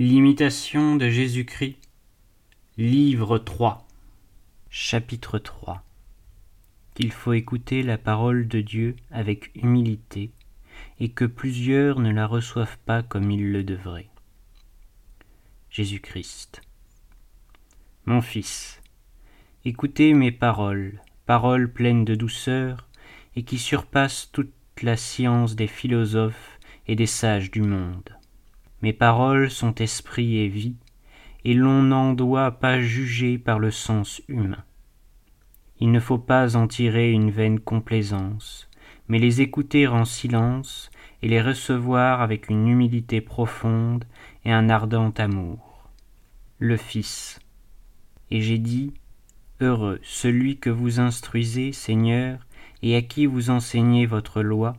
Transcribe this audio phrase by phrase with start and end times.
[0.00, 1.76] L'imitation de Jésus-Christ,
[2.76, 3.84] livre 3,
[4.70, 5.82] chapitre 3
[6.94, 10.30] Qu'il faut écouter la parole de Dieu avec humilité
[11.00, 14.08] et que plusieurs ne la reçoivent pas comme ils le devraient.
[15.68, 16.62] Jésus-Christ
[18.06, 18.80] Mon Fils,
[19.64, 22.86] écoutez mes paroles, paroles pleines de douceur
[23.34, 28.17] et qui surpassent toute la science des philosophes et des sages du monde.
[28.80, 30.76] Mes paroles sont esprit et vie,
[31.44, 34.64] et l'on n'en doit pas juger par le sens humain.
[35.80, 38.68] Il ne faut pas en tirer une vaine complaisance,
[39.08, 40.90] mais les écouter en silence
[41.22, 44.04] et les recevoir avec une humilité profonde
[44.44, 45.88] et un ardent amour.
[46.58, 47.40] Le Fils.
[48.30, 48.92] Et j'ai dit,
[49.60, 52.46] Heureux celui que vous instruisez, Seigneur,
[52.82, 54.76] et à qui vous enseignez votre loi,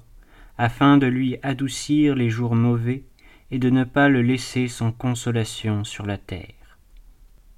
[0.57, 3.03] afin de lui adoucir les jours mauvais
[3.51, 6.77] et de ne pas le laisser sans consolation sur la terre.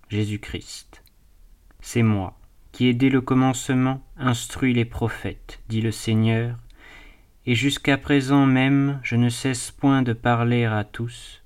[0.10, 1.04] Jésus-Christ.
[1.80, 2.38] C'est moi
[2.72, 6.58] qui ai dès le commencement instruit les prophètes, dit le Seigneur,
[7.46, 11.42] et jusqu'à présent même je ne cesse point de parler à tous,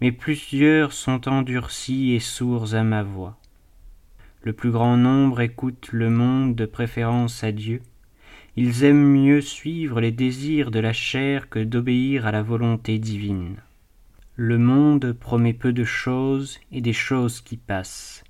[0.00, 3.38] mais plusieurs sont endurcis et sourds à ma voix.
[4.42, 7.82] Le plus grand nombre écoute le monde de préférence à Dieu,
[8.56, 13.56] ils aiment mieux suivre les désirs de la chair que d'obéir à la volonté divine.
[14.42, 18.24] Le monde promet peu de choses et des choses qui passent,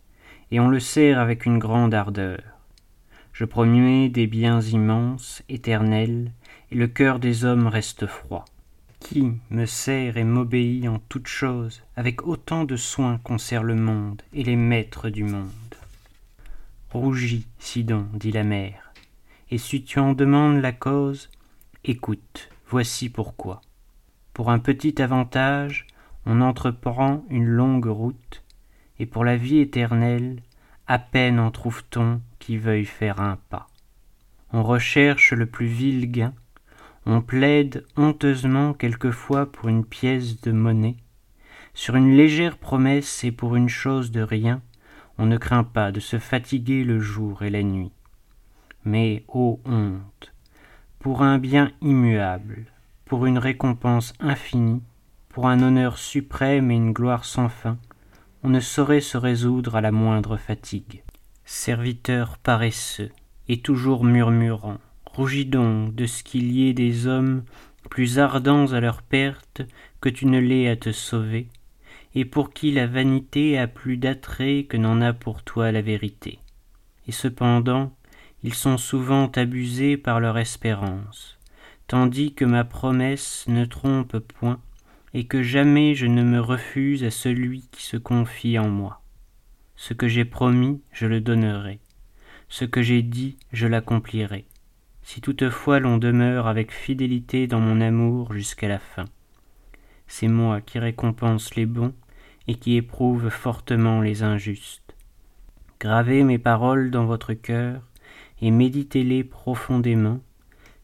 [0.51, 2.43] et on le sert avec une grande ardeur.
[3.33, 6.33] Je promets des biens immenses, éternels,
[6.73, 8.45] et le cœur des hommes reste froid.
[8.99, 13.77] Qui me sert et m'obéit en toutes choses, avec autant de soin qu'on sert le
[13.77, 15.47] monde et les maîtres du monde
[16.91, 18.93] Rougis, Sidon, dit la mère,
[19.53, 21.31] et si tu en demandes la cause,
[21.85, 23.61] écoute, voici pourquoi.
[24.35, 25.87] Pour un petit avantage,
[26.27, 28.43] on entreprend une longue route,
[28.99, 30.43] et pour la vie éternelle,
[30.87, 33.69] à peine en trouve-t-on qui veuille faire un pas.
[34.53, 36.35] On recherche le plus vil gain,
[37.07, 40.97] on plaide honteusement quelquefois pour une pièce de monnaie,
[41.75, 44.61] sur une légère promesse et pour une chose de rien,
[45.19, 47.93] on ne craint pas de se fatiguer le jour et la nuit.
[48.85, 50.33] Mais, ô honte,
[50.99, 52.67] pour un bien immuable,
[53.05, 54.83] pour une récompense infinie,
[55.31, 57.79] pour un honneur suprême et une gloire sans fin,
[58.43, 61.03] on ne saurait se résoudre à la moindre fatigue.
[61.45, 63.11] Serviteur paresseux,
[63.49, 67.45] et toujours murmurant, rougis donc de ce qu'il y ait des hommes
[67.89, 69.63] plus ardents à leur perte
[70.01, 71.49] que tu ne l'es à te sauver,
[72.15, 76.39] et pour qui la vanité a plus d'attrait que n'en a pour toi la vérité.
[77.07, 77.93] Et cependant,
[78.43, 81.39] ils sont souvent abusés par leur espérance,
[81.87, 84.61] tandis que ma promesse ne trompe point,
[85.15, 89.03] et que jamais je ne me refuse à celui qui se confie en moi.
[89.77, 91.81] Ce que j'ai promis, je le donnerai.
[92.49, 94.45] Ce que j'ai dit, je l'accomplirai,
[95.03, 99.07] si toutefois l'on demeure avec fidélité dans mon amour jusqu'à la fin.
[100.07, 101.95] C'est moi qui récompense les bons
[102.49, 104.95] et qui éprouve fortement les injustes.
[105.79, 107.83] Gravez mes paroles dans votre cœur
[108.43, 110.21] et méditez-les profondément,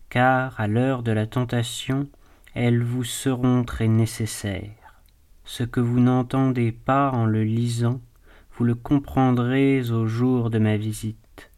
[0.09, 2.09] car à l'heure de la tentation,
[2.57, 5.03] elles vous seront très nécessaires.
[5.45, 8.01] Ce que vous n'entendez pas en le lisant,
[8.55, 11.51] vous le comprendrez au jour de ma visite.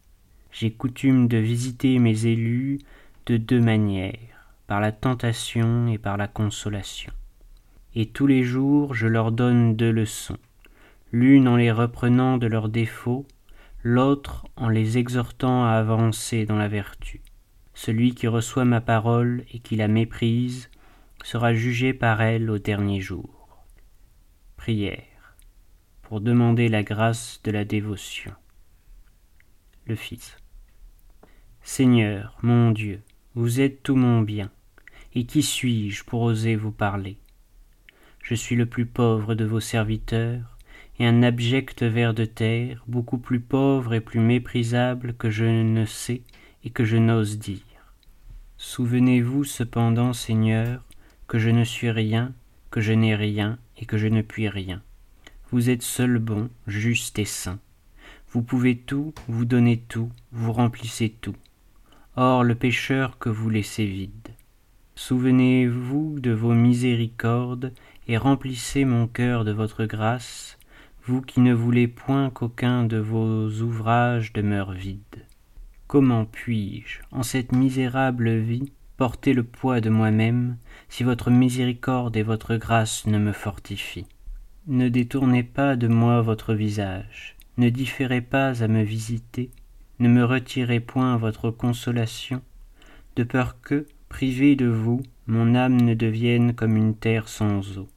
[0.51, 2.81] J'ai coutume de visiter mes élus
[3.27, 7.13] de deux manières, par la tentation et par la consolation.
[7.95, 10.39] Et tous les jours je leur donne deux leçons,
[11.13, 13.25] l'une en les reprenant de leurs défauts,
[13.85, 17.23] l'autre en les exhortant à avancer dans la vertu.
[17.73, 20.69] Celui qui reçoit ma parole et qui la méprise
[21.25, 23.65] sera jugé par elle au dernier jour.
[24.57, 25.37] Prière
[26.03, 28.33] pour demander la grâce de la dévotion.
[29.85, 30.37] Le Fils.
[31.63, 33.03] Seigneur, mon Dieu,
[33.35, 34.51] vous êtes tout mon bien,
[35.15, 37.19] et qui suis-je pour oser vous parler?
[38.23, 40.57] Je suis le plus pauvre de vos serviteurs,
[40.99, 45.85] et un abject ver de terre, beaucoup plus pauvre et plus méprisable que je ne
[45.85, 46.23] sais
[46.65, 47.61] et que je n'ose dire.
[48.57, 50.83] Souvenez-vous cependant, Seigneur,
[51.29, 52.33] que je ne suis rien,
[52.71, 54.83] que je n'ai rien et que je ne puis rien.
[55.51, 57.59] Vous êtes seul bon, juste et saint.
[58.33, 61.37] Vous pouvez tout, vous donnez tout, vous remplissez tout.
[62.17, 64.29] Or le pécheur que vous laissez vide.
[64.97, 67.73] Souvenez-vous de vos miséricordes
[68.09, 70.59] et remplissez mon cœur de votre grâce,
[71.05, 75.27] vous qui ne voulez point qu'aucun de vos ouvrages demeure vide.
[75.87, 80.57] Comment puis-je, en cette misérable vie, porter le poids de moi-même,
[80.89, 84.09] si votre miséricorde et votre grâce ne me fortifient.
[84.67, 89.51] ne détournez pas de moi votre visage, ne différez pas à me visiter,
[90.01, 92.43] ne me retirez point votre consolation,
[93.15, 97.89] de peur que, privé de vous, mon âme ne devienne comme une terre sans eau.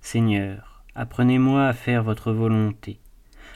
[0.00, 3.00] Seigneur, apprenez-moi à faire votre volonté,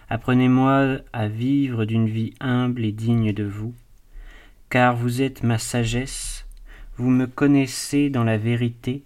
[0.09, 3.75] apprenez-moi à vivre d'une vie humble et digne de vous,
[4.71, 6.47] car vous êtes ma sagesse,
[7.01, 9.05] vous me connaissez dans la vérité,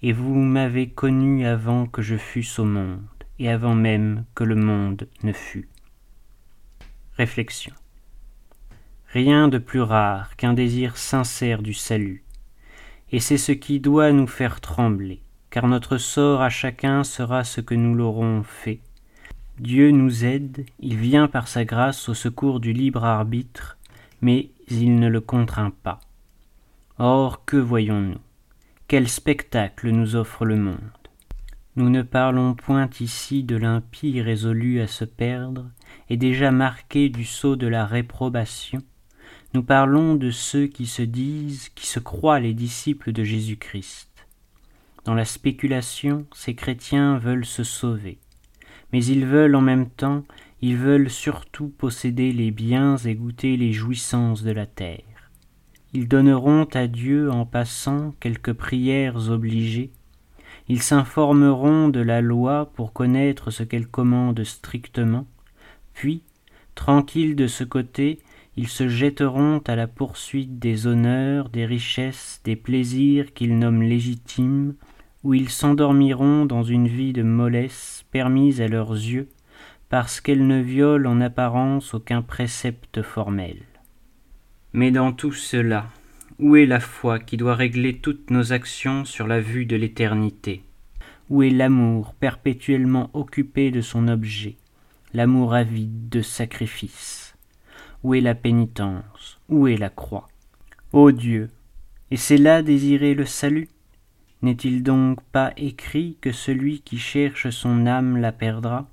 [0.00, 3.02] et vous m'avez connu avant que je fusse au monde,
[3.40, 5.68] et avant même que le monde ne fût.
[7.16, 7.74] Réflexion.
[9.08, 12.22] Rien de plus rare qu'un désir sincère du salut,
[13.10, 17.60] et c'est ce qui doit nous faire trembler, car notre sort à chacun sera ce
[17.60, 18.78] que nous l'aurons fait.
[19.58, 23.78] Dieu nous aide, il vient par sa grâce au secours du libre arbitre,
[24.20, 25.98] mais il ne le contraint pas.
[27.04, 28.20] Or, que voyons-nous?
[28.86, 30.78] Quel spectacle nous offre le monde?
[31.74, 35.68] Nous ne parlons point ici de l'impie résolu à se perdre
[36.10, 38.78] et déjà marqué du sceau de la réprobation.
[39.52, 44.28] Nous parlons de ceux qui se disent, qui se croient les disciples de Jésus-Christ.
[45.04, 48.18] Dans la spéculation, ces chrétiens veulent se sauver,
[48.92, 50.22] mais ils veulent en même temps,
[50.60, 55.11] ils veulent surtout posséder les biens et goûter les jouissances de la terre.
[55.94, 59.90] Ils donneront à Dieu en passant quelques prières obligées.
[60.68, 65.26] Ils s'informeront de la loi pour connaître ce qu'elle commande strictement.
[65.92, 66.22] Puis,
[66.74, 68.20] tranquilles de ce côté,
[68.56, 74.74] ils se jetteront à la poursuite des honneurs, des richesses, des plaisirs qu'ils nomment légitimes,
[75.24, 79.28] où ils s'endormiront dans une vie de mollesse permise à leurs yeux,
[79.90, 83.56] parce qu'elle ne viole en apparence aucun précepte formel.
[84.74, 85.88] Mais dans tout cela,
[86.38, 90.64] où est la foi qui doit régler toutes nos actions sur la vue de l'éternité?
[91.28, 94.56] Où est l'amour perpétuellement occupé de son objet,
[95.12, 97.36] l'amour avide de sacrifice
[98.02, 99.38] Où est la pénitence?
[99.48, 100.28] Où est la croix?
[100.92, 101.50] Ô Dieu,
[102.10, 103.68] et c'est là désirer le salut?
[104.40, 108.88] N'est-il donc pas écrit que celui qui cherche son âme la perdra?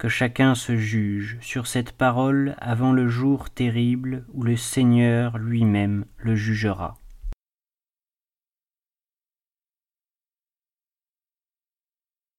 [0.00, 6.06] Que chacun se juge sur cette parole avant le jour terrible où le Seigneur lui-même
[6.16, 6.99] le jugera.